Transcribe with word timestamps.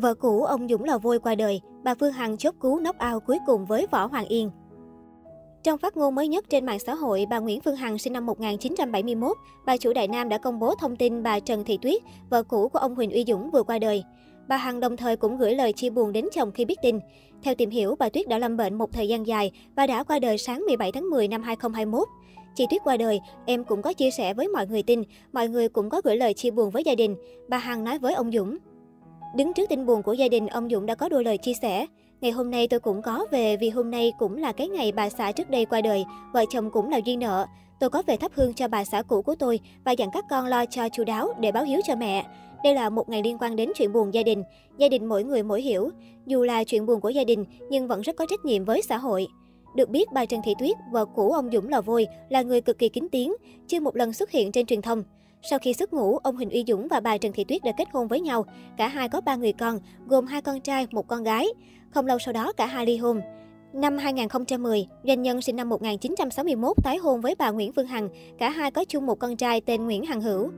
Vợ 0.00 0.14
cũ 0.14 0.42
ông 0.42 0.68
Dũng 0.68 0.84
lò 0.84 0.98
vôi 0.98 1.18
qua 1.18 1.34
đời, 1.34 1.60
bà 1.84 1.94
Phương 1.94 2.12
Hằng 2.12 2.36
chốt 2.36 2.54
cứu 2.60 2.80
nóc 2.80 2.98
ao 2.98 3.20
cuối 3.20 3.38
cùng 3.46 3.66
với 3.66 3.86
Võ 3.90 4.06
Hoàng 4.06 4.26
Yên. 4.28 4.50
Trong 5.62 5.78
phát 5.78 5.96
ngôn 5.96 6.14
mới 6.14 6.28
nhất 6.28 6.44
trên 6.48 6.66
mạng 6.66 6.78
xã 6.78 6.94
hội, 6.94 7.26
bà 7.30 7.38
Nguyễn 7.38 7.60
Phương 7.60 7.76
Hằng 7.76 7.98
sinh 7.98 8.12
năm 8.12 8.26
1971, 8.26 9.36
bà 9.66 9.76
chủ 9.76 9.92
Đại 9.92 10.08
Nam 10.08 10.28
đã 10.28 10.38
công 10.38 10.58
bố 10.58 10.74
thông 10.74 10.96
tin 10.96 11.22
bà 11.22 11.40
Trần 11.40 11.64
Thị 11.64 11.78
Tuyết, 11.82 12.02
vợ 12.30 12.42
cũ 12.42 12.68
của 12.68 12.78
ông 12.78 12.94
Huỳnh 12.94 13.10
Uy 13.10 13.24
Dũng 13.28 13.50
vừa 13.50 13.62
qua 13.62 13.78
đời. 13.78 14.04
Bà 14.48 14.56
Hằng 14.56 14.80
đồng 14.80 14.96
thời 14.96 15.16
cũng 15.16 15.38
gửi 15.38 15.54
lời 15.54 15.72
chia 15.72 15.90
buồn 15.90 16.12
đến 16.12 16.24
chồng 16.34 16.52
khi 16.52 16.64
biết 16.64 16.78
tin. 16.82 16.98
Theo 17.42 17.54
tìm 17.54 17.70
hiểu, 17.70 17.96
bà 17.98 18.08
Tuyết 18.08 18.28
đã 18.28 18.38
lâm 18.38 18.56
bệnh 18.56 18.74
một 18.74 18.92
thời 18.92 19.08
gian 19.08 19.26
dài 19.26 19.52
và 19.76 19.86
đã 19.86 20.02
qua 20.02 20.18
đời 20.18 20.38
sáng 20.38 20.60
17 20.66 20.92
tháng 20.92 21.10
10 21.10 21.28
năm 21.28 21.42
2021. 21.42 22.08
Chị 22.54 22.66
Tuyết 22.70 22.80
qua 22.84 22.96
đời, 22.96 23.20
em 23.46 23.64
cũng 23.64 23.82
có 23.82 23.92
chia 23.92 24.10
sẻ 24.10 24.34
với 24.34 24.48
mọi 24.48 24.66
người 24.66 24.82
tin, 24.82 25.02
mọi 25.32 25.48
người 25.48 25.68
cũng 25.68 25.90
có 25.90 26.00
gửi 26.04 26.16
lời 26.16 26.34
chia 26.34 26.50
buồn 26.50 26.70
với 26.70 26.84
gia 26.84 26.94
đình. 26.94 27.16
Bà 27.48 27.58
Hằng 27.58 27.84
nói 27.84 27.98
với 27.98 28.14
ông 28.14 28.32
Dũng. 28.32 28.58
Đứng 29.36 29.52
trước 29.52 29.68
tin 29.68 29.86
buồn 29.86 30.02
của 30.02 30.12
gia 30.12 30.28
đình, 30.28 30.46
ông 30.46 30.68
Dũng 30.70 30.86
đã 30.86 30.94
có 30.94 31.08
đôi 31.08 31.24
lời 31.24 31.38
chia 31.38 31.52
sẻ. 31.62 31.86
Ngày 32.20 32.30
hôm 32.30 32.50
nay 32.50 32.68
tôi 32.68 32.80
cũng 32.80 33.02
có 33.02 33.26
về 33.30 33.56
vì 33.56 33.70
hôm 33.70 33.90
nay 33.90 34.12
cũng 34.18 34.36
là 34.36 34.52
cái 34.52 34.68
ngày 34.68 34.92
bà 34.92 35.08
xã 35.08 35.32
trước 35.32 35.50
đây 35.50 35.64
qua 35.64 35.80
đời, 35.80 36.04
vợ 36.32 36.44
chồng 36.50 36.70
cũng 36.70 36.90
là 36.90 37.00
duyên 37.04 37.18
nợ. 37.18 37.46
Tôi 37.80 37.90
có 37.90 38.02
về 38.06 38.16
thắp 38.16 38.32
hương 38.34 38.54
cho 38.54 38.68
bà 38.68 38.84
xã 38.84 39.02
cũ 39.02 39.22
của 39.22 39.34
tôi 39.34 39.60
và 39.84 39.92
dặn 39.92 40.08
các 40.12 40.24
con 40.30 40.46
lo 40.46 40.66
cho 40.66 40.88
chú 40.88 41.04
đáo 41.04 41.28
để 41.40 41.52
báo 41.52 41.64
hiếu 41.64 41.80
cho 41.86 41.96
mẹ. 41.96 42.26
Đây 42.64 42.74
là 42.74 42.90
một 42.90 43.08
ngày 43.08 43.22
liên 43.22 43.38
quan 43.38 43.56
đến 43.56 43.72
chuyện 43.74 43.92
buồn 43.92 44.14
gia 44.14 44.22
đình. 44.22 44.42
Gia 44.78 44.88
đình 44.88 45.06
mỗi 45.06 45.24
người 45.24 45.42
mỗi 45.42 45.62
hiểu. 45.62 45.90
Dù 46.26 46.42
là 46.42 46.64
chuyện 46.64 46.86
buồn 46.86 47.00
của 47.00 47.08
gia 47.08 47.24
đình 47.24 47.44
nhưng 47.70 47.88
vẫn 47.88 48.00
rất 48.00 48.16
có 48.16 48.26
trách 48.30 48.44
nhiệm 48.44 48.64
với 48.64 48.82
xã 48.82 48.96
hội. 48.96 49.26
Được 49.76 49.88
biết, 49.88 50.12
bà 50.12 50.24
Trần 50.24 50.40
Thị 50.44 50.54
Tuyết, 50.58 50.76
vợ 50.92 51.04
cũ 51.04 51.32
ông 51.32 51.50
Dũng 51.52 51.68
Lò 51.68 51.80
Vôi, 51.80 52.06
là 52.28 52.42
người 52.42 52.60
cực 52.60 52.78
kỳ 52.78 52.88
kín 52.88 53.08
tiếng, 53.12 53.34
chưa 53.66 53.80
một 53.80 53.96
lần 53.96 54.12
xuất 54.12 54.30
hiện 54.30 54.52
trên 54.52 54.66
truyền 54.66 54.82
thông. 54.82 55.02
Sau 55.42 55.58
khi 55.58 55.74
xuất 55.74 55.92
ngũ, 55.92 56.18
ông 56.18 56.36
Huỳnh 56.36 56.50
Uy 56.50 56.64
Dũng 56.66 56.88
và 56.88 57.00
bà 57.00 57.18
Trần 57.18 57.32
Thị 57.32 57.44
Tuyết 57.44 57.64
đã 57.64 57.72
kết 57.72 57.88
hôn 57.92 58.08
với 58.08 58.20
nhau. 58.20 58.44
Cả 58.76 58.88
hai 58.88 59.08
có 59.08 59.20
ba 59.20 59.36
người 59.36 59.52
con, 59.52 59.78
gồm 60.06 60.26
hai 60.26 60.42
con 60.42 60.60
trai, 60.60 60.86
một 60.90 61.08
con 61.08 61.22
gái. 61.22 61.46
Không 61.90 62.06
lâu 62.06 62.18
sau 62.18 62.32
đó, 62.32 62.52
cả 62.52 62.66
hai 62.66 62.86
ly 62.86 62.96
hôn. 62.96 63.20
Năm 63.72 63.98
2010, 63.98 64.86
doanh 65.04 65.22
nhân 65.22 65.42
sinh 65.42 65.56
năm 65.56 65.68
1961 65.68 66.76
tái 66.84 66.96
hôn 66.96 67.20
với 67.20 67.34
bà 67.38 67.50
Nguyễn 67.50 67.72
Phương 67.72 67.86
Hằng. 67.86 68.08
Cả 68.38 68.50
hai 68.50 68.70
có 68.70 68.84
chung 68.84 69.06
một 69.06 69.18
con 69.18 69.36
trai 69.36 69.60
tên 69.60 69.84
Nguyễn 69.84 70.04
Hằng 70.04 70.20
Hữu. 70.20 70.50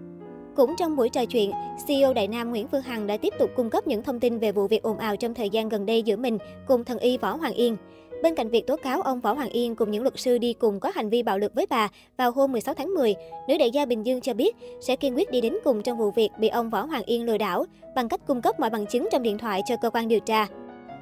Cũng 0.57 0.75
trong 0.79 0.97
buổi 0.97 1.09
trò 1.09 1.25
chuyện, 1.25 1.51
CEO 1.87 2.14
Đại 2.14 2.29
Nam 2.29 2.51
Nguyễn 2.51 2.69
Phương 2.69 2.83
Hằng 2.83 3.07
đã 3.07 3.17
tiếp 3.17 3.35
tục 3.39 3.51
cung 3.57 3.70
cấp 3.70 3.87
những 3.87 4.03
thông 4.03 4.20
tin 4.20 4.39
về 4.39 4.53
vụ 4.53 4.67
việc 4.67 4.83
ồn 4.83 4.98
ào 4.98 5.17
trong 5.17 5.35
thời 5.35 5.51
gian 5.51 5.69
gần 5.69 5.87
đây 5.87 6.03
giữa 6.03 6.17
mình 6.17 6.39
cùng 6.67 6.85
thần 6.85 6.98
y 6.98 7.19
Võ 7.19 7.37
Hoàng 7.37 7.55
Yên. 7.55 7.77
Bên 8.23 8.34
cạnh 8.34 8.48
việc 8.48 8.67
tố 8.67 8.77
cáo 8.77 9.03
ông 9.03 9.20
Võ 9.20 9.33
Hoàng 9.33 9.48
Yên 9.48 9.77
cùng 9.77 9.91
những 9.91 10.03
luật 10.03 10.15
sư 10.17 10.39
đi 10.39 10.53
cùng 10.53 10.81
có 10.81 10.92
hành 10.95 11.11
vi 11.11 11.23
bạo 11.23 11.39
lực 11.39 11.55
với 11.55 11.67
bà, 11.70 11.89
vào 12.17 12.33
hôm 12.33 12.53
16 12.53 12.75
tháng 12.75 12.95
10, 12.95 13.14
nữ 13.48 13.59
đại 13.59 13.70
gia 13.70 13.87
Bình 13.87 14.06
Dương 14.06 14.20
cho 14.20 14.34
biết 14.34 14.56
sẽ 14.81 14.97
kiên 14.97 15.17
quyết 15.17 15.31
đi 15.31 15.41
đến 15.41 15.56
cùng 15.64 15.83
trong 15.83 15.98
vụ 15.98 16.11
việc 16.11 16.31
bị 16.39 16.48
ông 16.48 16.70
Võ 16.70 16.83
Hoàng 16.83 17.03
Yên 17.06 17.25
lừa 17.25 17.39
đảo 17.39 17.64
bằng 17.95 18.09
cách 18.09 18.20
cung 18.27 18.42
cấp 18.42 18.61
mọi 18.61 18.70
bằng 18.70 18.87
chứng 18.87 19.09
trong 19.12 19.23
điện 19.23 19.39
thoại 19.39 19.62
cho 19.67 19.77
cơ 19.77 19.91
quan 19.91 20.09
điều 20.09 20.20
tra. 20.20 20.47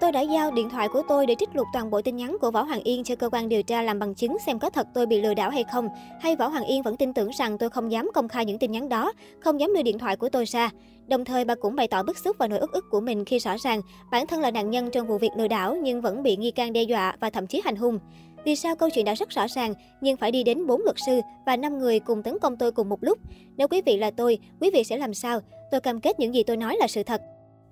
Tôi 0.00 0.12
đã 0.12 0.20
giao 0.20 0.50
điện 0.50 0.68
thoại 0.68 0.88
của 0.88 1.02
tôi 1.08 1.26
để 1.26 1.34
trích 1.38 1.56
lục 1.56 1.66
toàn 1.72 1.90
bộ 1.90 2.02
tin 2.02 2.16
nhắn 2.16 2.36
của 2.40 2.50
Võ 2.50 2.62
Hoàng 2.62 2.82
Yên 2.82 3.04
cho 3.04 3.16
cơ 3.16 3.28
quan 3.32 3.48
điều 3.48 3.62
tra 3.62 3.82
làm 3.82 3.98
bằng 3.98 4.14
chứng 4.14 4.36
xem 4.46 4.58
có 4.58 4.70
thật 4.70 4.86
tôi 4.94 5.06
bị 5.06 5.22
lừa 5.22 5.34
đảo 5.34 5.50
hay 5.50 5.64
không. 5.72 5.88
Hay 6.20 6.36
Võ 6.36 6.48
Hoàng 6.48 6.64
Yên 6.64 6.82
vẫn 6.82 6.96
tin 6.96 7.12
tưởng 7.12 7.30
rằng 7.38 7.58
tôi 7.58 7.70
không 7.70 7.92
dám 7.92 8.10
công 8.14 8.28
khai 8.28 8.44
những 8.44 8.58
tin 8.58 8.72
nhắn 8.72 8.88
đó, 8.88 9.12
không 9.40 9.60
dám 9.60 9.74
đưa 9.74 9.82
điện 9.82 9.98
thoại 9.98 10.16
của 10.16 10.28
tôi 10.28 10.44
ra. 10.44 10.70
Đồng 11.06 11.24
thời 11.24 11.44
bà 11.44 11.54
cũng 11.54 11.76
bày 11.76 11.88
tỏ 11.88 12.02
bức 12.02 12.18
xúc 12.18 12.36
và 12.38 12.48
nỗi 12.48 12.58
ức 12.58 12.72
ức 12.72 12.84
của 12.90 13.00
mình 13.00 13.24
khi 13.24 13.38
rõ 13.38 13.56
ràng 13.64 13.80
bản 14.10 14.26
thân 14.26 14.40
là 14.40 14.50
nạn 14.50 14.70
nhân 14.70 14.90
trong 14.90 15.06
vụ 15.06 15.18
việc 15.18 15.30
lừa 15.36 15.48
đảo 15.48 15.76
nhưng 15.82 16.00
vẫn 16.00 16.22
bị 16.22 16.36
nghi 16.36 16.50
can 16.50 16.72
đe 16.72 16.82
dọa 16.82 17.16
và 17.20 17.30
thậm 17.30 17.46
chí 17.46 17.62
hành 17.64 17.76
hung. 17.76 17.98
Vì 18.44 18.56
sao 18.56 18.76
câu 18.76 18.90
chuyện 18.90 19.04
đã 19.04 19.14
rất 19.14 19.28
rõ 19.30 19.46
ràng 19.48 19.74
nhưng 20.00 20.16
phải 20.16 20.30
đi 20.30 20.42
đến 20.42 20.66
4 20.66 20.80
luật 20.84 20.96
sư 21.06 21.20
và 21.46 21.56
5 21.56 21.78
người 21.78 22.00
cùng 22.00 22.22
tấn 22.22 22.38
công 22.38 22.56
tôi 22.56 22.72
cùng 22.72 22.88
một 22.88 23.04
lúc? 23.04 23.18
Nếu 23.56 23.68
quý 23.68 23.82
vị 23.86 23.96
là 23.96 24.10
tôi, 24.10 24.38
quý 24.60 24.70
vị 24.74 24.84
sẽ 24.84 24.96
làm 24.96 25.14
sao? 25.14 25.40
Tôi 25.70 25.80
cam 25.80 26.00
kết 26.00 26.20
những 26.20 26.34
gì 26.34 26.42
tôi 26.42 26.56
nói 26.56 26.76
là 26.80 26.86
sự 26.86 27.02
thật. 27.02 27.22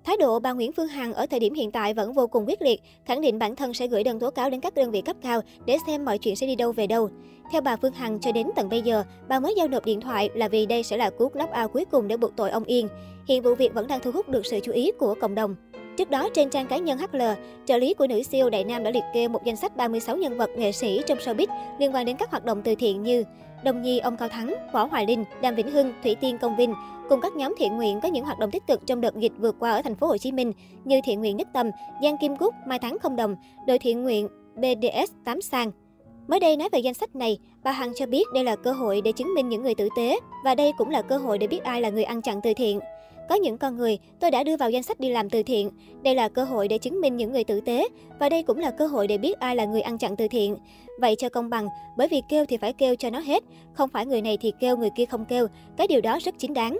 Thái 0.03 0.17
độ 0.17 0.39
bà 0.39 0.53
Nguyễn 0.53 0.71
Phương 0.71 0.87
Hằng 0.87 1.13
ở 1.13 1.25
thời 1.25 1.39
điểm 1.39 1.53
hiện 1.53 1.71
tại 1.71 1.93
vẫn 1.93 2.13
vô 2.13 2.27
cùng 2.27 2.45
quyết 2.47 2.61
liệt, 2.61 2.81
khẳng 3.05 3.21
định 3.21 3.39
bản 3.39 3.55
thân 3.55 3.73
sẽ 3.73 3.87
gửi 3.87 4.03
đơn 4.03 4.19
tố 4.19 4.31
cáo 4.31 4.49
đến 4.49 4.61
các 4.61 4.75
đơn 4.75 4.91
vị 4.91 5.01
cấp 5.01 5.15
cao 5.21 5.41
để 5.65 5.77
xem 5.87 6.05
mọi 6.05 6.17
chuyện 6.17 6.35
sẽ 6.35 6.47
đi 6.47 6.55
đâu 6.55 6.71
về 6.71 6.87
đâu. 6.87 7.09
Theo 7.51 7.61
bà 7.61 7.75
Phương 7.75 7.93
Hằng, 7.93 8.19
cho 8.19 8.31
đến 8.31 8.47
tận 8.55 8.69
bây 8.69 8.81
giờ, 8.81 9.03
bà 9.27 9.39
mới 9.39 9.53
giao 9.57 9.67
nộp 9.67 9.85
điện 9.85 10.01
thoại 10.01 10.29
là 10.33 10.47
vì 10.47 10.65
đây 10.65 10.83
sẽ 10.83 10.97
là 10.97 11.09
cú 11.09 11.29
knock 11.29 11.51
out 11.63 11.73
cuối 11.73 11.85
cùng 11.85 12.07
để 12.07 12.17
buộc 12.17 12.35
tội 12.35 12.49
ông 12.49 12.63
Yên. 12.63 12.87
Hiện 13.27 13.43
vụ 13.43 13.55
việc 13.55 13.73
vẫn 13.73 13.87
đang 13.87 13.99
thu 13.99 14.11
hút 14.11 14.29
được 14.29 14.45
sự 14.45 14.59
chú 14.63 14.71
ý 14.71 14.91
của 14.91 15.15
cộng 15.21 15.35
đồng. 15.35 15.55
Trước 15.99 16.09
đó, 16.09 16.29
trên 16.33 16.49
trang 16.49 16.67
cá 16.67 16.77
nhân 16.77 16.97
HL, 16.97 17.21
trợ 17.65 17.77
lý 17.77 17.93
của 17.93 18.07
nữ 18.07 18.23
siêu 18.23 18.49
Đại 18.49 18.63
Nam 18.63 18.83
đã 18.83 18.91
liệt 18.91 19.03
kê 19.13 19.27
một 19.27 19.43
danh 19.45 19.55
sách 19.55 19.77
36 19.77 20.17
nhân 20.17 20.37
vật 20.37 20.49
nghệ 20.57 20.71
sĩ 20.71 21.01
trong 21.07 21.17
showbiz 21.17 21.47
liên 21.79 21.95
quan 21.95 22.05
đến 22.05 22.15
các 22.17 22.31
hoạt 22.31 22.45
động 22.45 22.61
từ 22.61 22.75
thiện 22.75 23.03
như 23.03 23.23
Đồng 23.63 23.81
Nhi 23.81 23.99
ông 23.99 24.17
Cao 24.17 24.29
Thắng, 24.29 24.55
Võ 24.73 24.83
Hoài 24.85 25.05
Linh, 25.07 25.25
Đàm 25.41 25.55
Vĩnh 25.55 25.71
Hưng, 25.71 25.93
Thủy 26.03 26.15
Tiên 26.15 26.37
Công 26.37 26.55
Vinh 26.55 26.73
cùng 27.09 27.21
các 27.21 27.35
nhóm 27.35 27.55
thiện 27.57 27.77
nguyện 27.77 27.99
có 28.01 28.09
những 28.09 28.25
hoạt 28.25 28.39
động 28.39 28.51
tích 28.51 28.67
cực 28.67 28.87
trong 28.87 29.01
đợt 29.01 29.15
dịch 29.15 29.31
vừa 29.37 29.51
qua 29.51 29.71
ở 29.71 29.81
thành 29.81 29.95
phố 29.95 30.07
Hồ 30.07 30.17
Chí 30.17 30.31
Minh 30.31 30.53
như 30.83 30.99
thiện 31.03 31.19
nguyện 31.19 31.37
Nhất 31.37 31.47
Tâm, 31.53 31.69
Giang 32.03 32.17
Kim 32.17 32.35
Cúc, 32.35 32.55
Mai 32.67 32.79
Thắng 32.79 32.99
Không 32.99 33.15
Đồng, 33.15 33.35
đội 33.67 33.79
thiện 33.79 34.03
nguyện 34.03 34.27
BDS 34.55 35.11
8 35.25 35.41
Sang. 35.41 35.71
Mới 36.27 36.39
đây 36.39 36.57
nói 36.57 36.69
về 36.71 36.79
danh 36.79 36.93
sách 36.93 37.15
này, 37.15 37.37
bà 37.63 37.71
Hằng 37.71 37.91
cho 37.95 38.05
biết 38.05 38.23
đây 38.33 38.43
là 38.43 38.55
cơ 38.55 38.71
hội 38.71 39.01
để 39.01 39.11
chứng 39.11 39.33
minh 39.33 39.49
những 39.49 39.63
người 39.63 39.75
tử 39.75 39.89
tế 39.97 40.19
và 40.45 40.55
đây 40.55 40.71
cũng 40.77 40.89
là 40.89 41.01
cơ 41.01 41.17
hội 41.17 41.37
để 41.37 41.47
biết 41.47 41.63
ai 41.63 41.81
là 41.81 41.89
người 41.89 42.03
ăn 42.03 42.21
chặn 42.21 42.39
từ 42.43 42.53
thiện. 42.53 42.79
Có 43.29 43.35
những 43.35 43.57
con 43.57 43.77
người 43.77 43.99
tôi 44.19 44.31
đã 44.31 44.43
đưa 44.43 44.57
vào 44.57 44.69
danh 44.69 44.83
sách 44.83 44.99
đi 44.99 45.09
làm 45.09 45.29
từ 45.29 45.43
thiện. 45.43 45.69
Đây 46.03 46.15
là 46.15 46.29
cơ 46.29 46.43
hội 46.43 46.67
để 46.67 46.77
chứng 46.77 47.01
minh 47.01 47.17
những 47.17 47.31
người 47.31 47.43
tử 47.43 47.61
tế 47.61 47.87
và 48.19 48.29
đây 48.29 48.43
cũng 48.43 48.57
là 48.57 48.71
cơ 48.71 48.87
hội 48.87 49.07
để 49.07 49.17
biết 49.17 49.39
ai 49.39 49.55
là 49.55 49.65
người 49.65 49.81
ăn 49.81 49.97
chặn 49.97 50.15
từ 50.15 50.27
thiện. 50.27 50.57
Vậy 50.99 51.15
cho 51.15 51.29
công 51.29 51.49
bằng, 51.49 51.67
bởi 51.97 52.07
vì 52.07 52.21
kêu 52.29 52.45
thì 52.45 52.57
phải 52.57 52.73
kêu 52.73 52.95
cho 52.95 53.09
nó 53.09 53.19
hết, 53.19 53.43
không 53.73 53.89
phải 53.89 54.05
người 54.05 54.21
này 54.21 54.37
thì 54.41 54.53
kêu 54.59 54.77
người 54.77 54.89
kia 54.95 55.05
không 55.05 55.25
kêu, 55.25 55.47
cái 55.77 55.87
điều 55.87 56.01
đó 56.01 56.19
rất 56.21 56.35
chính 56.37 56.53
đáng. 56.53 56.77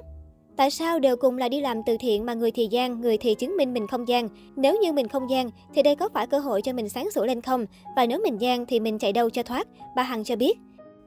Tại 0.58 0.72
sao 0.72 1.00
đều 1.00 1.16
cùng 1.16 1.38
là 1.38 1.50
đi 1.50 1.62
làm 1.62 1.84
từ 1.84 1.98
thiện 2.00 2.26
mà 2.26 2.34
người 2.34 2.52
thì 2.52 2.68
gian, 2.72 3.02
người 3.02 3.18
thì 3.18 3.36
chứng 3.36 3.58
minh 3.58 3.74
mình 3.74 3.88
không 3.88 4.08
gian? 4.08 4.30
Nếu 4.56 4.78
như 4.82 4.94
mình 4.94 5.08
không 5.08 5.30
gian, 5.30 5.50
thì 5.74 5.84
đây 5.84 5.96
có 5.96 6.10
phải 6.14 6.28
cơ 6.28 6.40
hội 6.40 6.62
cho 6.62 6.74
mình 6.74 6.90
sáng 6.90 7.12
sủa 7.12 7.26
lên 7.26 7.42
không? 7.42 7.66
Và 7.96 8.06
nếu 8.06 8.20
mình 8.24 8.42
gian 8.42 8.66
thì 8.66 8.80
mình 8.80 9.00
chạy 9.00 9.14
đâu 9.14 9.30
cho 9.30 9.44
thoát? 9.44 9.68
Bà 9.96 10.04
Hằng 10.04 10.24
cho 10.24 10.36
biết. 10.36 10.58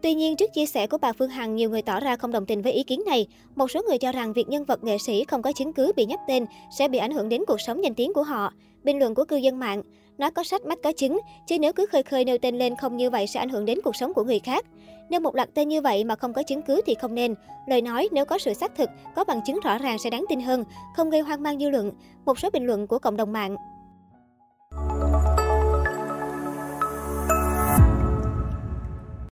Tuy 0.03 0.15
nhiên, 0.15 0.37
trước 0.37 0.53
chia 0.53 0.67
sẻ 0.67 0.87
của 0.87 0.99
bà 0.99 1.13
Phương 1.13 1.31
Hằng, 1.31 1.57
nhiều 1.57 1.71
người 1.71 1.83
tỏ 1.83 2.01
ra 2.01 2.17
không 2.17 2.33
đồng 2.33 2.47
tình 2.47 2.63
với 2.63 2.73
ý 2.73 2.83
kiến 2.83 3.03
này. 3.07 3.27
Một 3.55 3.71
số 3.71 3.83
người 3.89 3.99
cho 3.99 4.13
rằng 4.13 4.33
việc 4.33 4.49
nhân 4.49 4.65
vật 4.65 4.85
nghệ 4.85 4.99
sĩ 4.99 5.25
không 5.25 5.43
có 5.43 5.53
chứng 5.53 5.73
cứ 5.73 5.93
bị 5.97 6.07
nhắc 6.07 6.21
tên 6.29 6.47
sẽ 6.79 6.89
bị 6.89 6.99
ảnh 6.99 7.11
hưởng 7.11 7.29
đến 7.29 7.43
cuộc 7.47 7.61
sống 7.61 7.85
danh 7.85 7.95
tiếng 7.95 8.13
của 8.13 8.23
họ. 8.23 8.53
Bình 8.85 8.99
luận 8.99 9.15
của 9.15 9.25
cư 9.25 9.37
dân 9.37 9.59
mạng, 9.59 9.83
nói 10.19 10.31
có 10.31 10.45
sách 10.45 10.65
mắt 10.65 10.79
có 10.83 10.93
chứng, 10.93 11.21
chứ 11.47 11.59
nếu 11.59 11.73
cứ 11.73 11.87
khơi 11.87 12.03
khơi 12.03 12.25
nêu 12.25 12.39
tên 12.39 12.59
lên 12.59 12.77
không 12.77 12.97
như 12.97 13.11
vậy 13.11 13.27
sẽ 13.27 13.41
ảnh 13.41 13.49
hưởng 13.49 13.65
đến 13.65 13.79
cuộc 13.85 13.97
sống 13.97 14.15
của 14.15 14.25
người 14.25 14.39
khác. 14.39 14.67
Nếu 15.11 15.21
một 15.21 15.35
loạt 15.35 15.49
tên 15.55 15.69
như 15.69 15.81
vậy 15.81 16.05
mà 16.05 16.17
không 16.17 16.33
có 16.33 16.43
chứng 16.43 16.63
cứ 16.63 16.81
thì 16.87 16.95
không 16.95 17.15
nên. 17.15 17.35
Lời 17.69 17.83
nói 17.83 18.09
nếu 18.13 18.25
có 18.25 18.39
sự 18.39 18.55
xác 18.55 18.77
thực, 18.77 18.91
có 19.17 19.25
bằng 19.25 19.41
chứng 19.47 19.61
rõ 19.65 19.79
ràng 19.79 19.99
sẽ 19.99 20.11
đáng 20.11 20.25
tin 20.29 20.41
hơn, 20.41 20.65
không 20.97 21.11
gây 21.11 21.21
hoang 21.21 21.43
mang 21.43 21.59
dư 21.59 21.71
luận. 21.71 21.93
Một 22.25 22.39
số 22.39 22.51
bình 22.51 22.67
luận 22.67 22.87
của 22.87 22.99
cộng 22.99 23.17
đồng 23.17 23.33
mạng 23.33 23.57